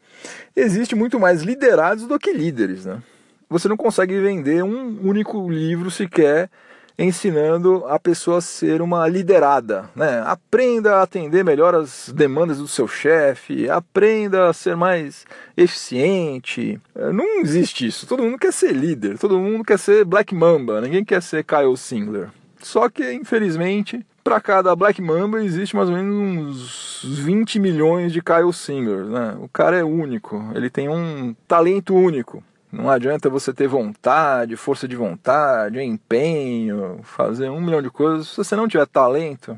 existe 0.54 0.94
muito 0.94 1.18
mais 1.18 1.42
liderados 1.42 2.06
do 2.06 2.18
que 2.18 2.32
líderes. 2.32 2.84
Né? 2.84 3.02
Você 3.48 3.68
não 3.68 3.76
consegue 3.76 4.20
vender 4.20 4.62
um 4.62 5.00
único 5.02 5.50
livro 5.50 5.90
sequer 5.90 6.50
ensinando 6.98 7.84
a 7.86 7.98
pessoa 7.98 8.38
a 8.38 8.40
ser 8.40 8.80
uma 8.80 9.06
liderada, 9.08 9.90
né? 9.94 10.22
Aprenda 10.24 10.96
a 10.96 11.02
atender 11.02 11.44
melhor 11.44 11.74
as 11.74 12.12
demandas 12.14 12.58
do 12.58 12.68
seu 12.68 12.86
chefe, 12.86 13.68
aprenda 13.68 14.48
a 14.48 14.52
ser 14.52 14.76
mais 14.76 15.26
eficiente. 15.56 16.80
É, 16.94 17.12
não 17.12 17.40
existe 17.40 17.86
isso. 17.86 18.06
Todo 18.06 18.22
mundo 18.22 18.38
quer 18.38 18.52
ser 18.52 18.72
líder, 18.72 19.18
todo 19.18 19.38
mundo 19.38 19.64
quer 19.64 19.78
ser 19.78 20.04
Black 20.04 20.34
Mamba, 20.34 20.80
ninguém 20.80 21.04
quer 21.04 21.22
ser 21.22 21.44
Kyle 21.44 21.76
Singler. 21.76 22.28
Só 22.60 22.88
que, 22.88 23.12
infelizmente, 23.12 24.04
para 24.22 24.40
cada 24.40 24.74
Black 24.74 25.02
Mamba 25.02 25.44
existe 25.44 25.76
mais 25.76 25.90
ou 25.90 25.96
menos 25.96 27.04
uns 27.04 27.18
20 27.24 27.58
milhões 27.58 28.12
de 28.12 28.22
Kyle 28.22 28.52
Singers, 28.52 29.08
né? 29.08 29.36
O 29.38 29.48
cara 29.48 29.76
é 29.76 29.84
único, 29.84 30.42
ele 30.54 30.70
tem 30.70 30.88
um 30.88 31.34
talento 31.46 31.94
único. 31.94 32.42
Não 32.74 32.90
adianta 32.90 33.30
você 33.30 33.52
ter 33.52 33.68
vontade, 33.68 34.56
força 34.56 34.88
de 34.88 34.96
vontade, 34.96 35.80
empenho, 35.80 36.98
fazer 37.04 37.48
um 37.48 37.60
milhão 37.60 37.80
de 37.80 37.88
coisas. 37.88 38.28
Se 38.28 38.36
você 38.36 38.56
não 38.56 38.66
tiver 38.66 38.84
talento, 38.86 39.56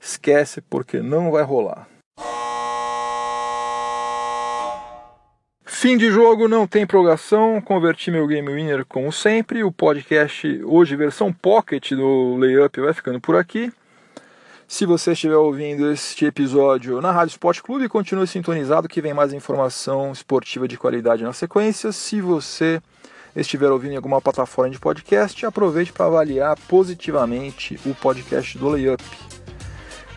esquece 0.00 0.62
porque 0.62 1.00
não 1.00 1.30
vai 1.30 1.42
rolar. 1.42 1.86
Fim 5.66 5.98
de 5.98 6.10
jogo, 6.10 6.48
não 6.48 6.66
tem 6.66 6.86
prorrogação. 6.86 7.60
Converti 7.60 8.10
meu 8.10 8.26
Game 8.26 8.50
Winner 8.50 8.86
como 8.86 9.12
sempre. 9.12 9.62
O 9.62 9.70
podcast, 9.70 10.62
hoje, 10.64 10.96
versão 10.96 11.30
pocket 11.30 11.92
do 11.92 12.36
Layup, 12.38 12.80
vai 12.80 12.94
ficando 12.94 13.20
por 13.20 13.36
aqui. 13.36 13.70
Se 14.68 14.84
você 14.84 15.12
estiver 15.12 15.36
ouvindo 15.36 15.90
este 15.92 16.24
episódio 16.24 17.00
na 17.00 17.12
Rádio 17.12 17.32
Sport 17.32 17.60
Clube, 17.60 17.88
continue 17.88 18.26
sintonizado 18.26 18.88
que 18.88 19.00
vem 19.00 19.14
mais 19.14 19.32
informação 19.32 20.10
esportiva 20.10 20.66
de 20.66 20.76
qualidade 20.76 21.22
na 21.22 21.32
sequência. 21.32 21.92
Se 21.92 22.20
você 22.20 22.82
estiver 23.36 23.70
ouvindo 23.70 23.92
em 23.92 23.96
alguma 23.96 24.20
plataforma 24.20 24.70
de 24.70 24.80
podcast, 24.80 25.46
aproveite 25.46 25.92
para 25.92 26.06
avaliar 26.06 26.58
positivamente 26.66 27.78
o 27.86 27.94
podcast 27.94 28.58
do 28.58 28.68
Layup. 28.68 29.04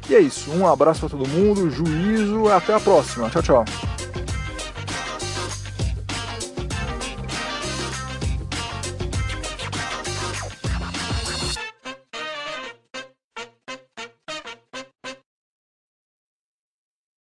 E 0.09 0.15
é 0.15 0.19
isso, 0.19 0.51
um 0.51 0.65
abraço 0.65 1.01
para 1.01 1.09
todo 1.09 1.29
mundo, 1.29 1.69
juízo, 1.69 2.47
até 2.49 2.73
a 2.73 2.79
próxima. 2.79 3.29
Tchau, 3.29 3.43
tchau. 3.43 3.65